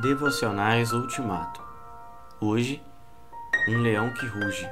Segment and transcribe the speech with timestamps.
[0.00, 1.60] Devocionais Ultimato.
[2.40, 2.80] Hoje,
[3.68, 4.68] um leão que ruge.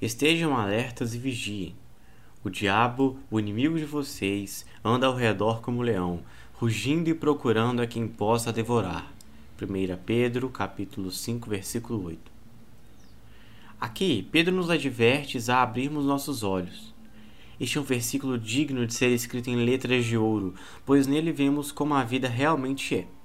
[0.00, 1.74] Estejam alertas e vigiem.
[2.44, 6.20] O diabo, o inimigo de vocês, anda ao redor como leão,
[6.52, 9.10] rugindo e procurando a quem possa devorar.
[9.60, 12.20] 1 Pedro, capítulo 5, versículo 8.
[13.80, 16.90] Aqui, Pedro nos adverte a abrirmos nossos olhos
[17.60, 20.54] este é um versículo digno de ser escrito em letras de ouro,
[20.86, 23.19] pois nele vemos como a vida realmente é.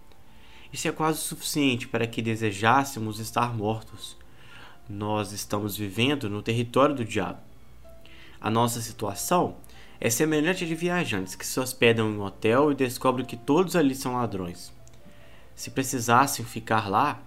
[0.76, 4.18] Isso é quase suficiente para que desejássemos estar mortos.
[4.90, 7.40] Nós estamos vivendo no território do diabo.
[8.42, 9.56] A nossa situação
[10.02, 13.74] é semelhante a de viajantes que se hospedam em um hotel e descobrem que todos
[13.74, 14.74] ali são ladrões.
[15.56, 17.22] Se precisassem ficar lá,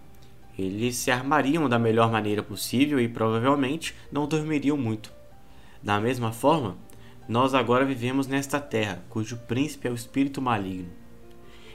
[0.58, 5.10] eles se armariam da melhor maneira possível e provavelmente não dormiriam muito.
[5.82, 6.76] Da mesma forma,
[7.26, 10.97] nós agora vivemos nesta terra, cujo príncipe é o espírito maligno.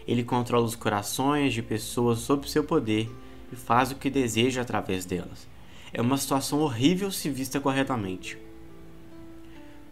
[0.08, 3.10] Ele controla os corações de pessoas sob seu poder
[3.52, 5.48] e faz o que deseja através delas.
[5.94, 8.38] É uma situação horrível se vista corretamente.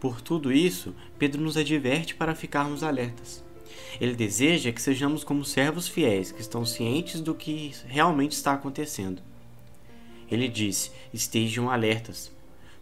[0.00, 3.42] Por tudo isso, Pedro nos adverte para ficarmos alertas.
[4.00, 9.22] Ele deseja que sejamos como servos fiéis que estão cientes do que realmente está acontecendo.
[10.30, 12.32] Ele diz: estejam alertas,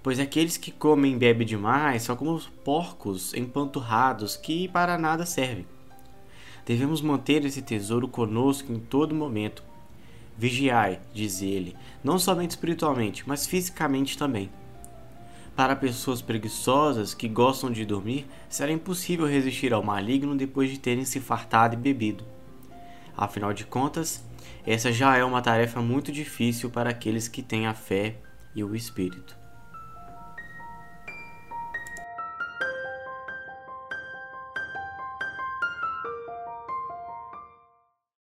[0.02, 5.66] pois aqueles que comem e bebem demais são como porcos empanturrados que para nada servem.
[6.64, 9.62] Devemos manter esse tesouro conosco em todo momento.
[10.36, 14.50] Vigiai, diz ele, não somente espiritualmente, mas fisicamente também.
[15.54, 21.04] Para pessoas preguiçosas que gostam de dormir, será impossível resistir ao maligno depois de terem
[21.04, 22.24] se fartado e bebido.
[23.16, 24.24] Afinal de contas,
[24.66, 28.16] essa já é uma tarefa muito difícil para aqueles que têm a fé
[28.54, 29.39] e o espírito.